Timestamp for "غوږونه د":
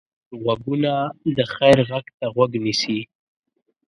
0.41-1.39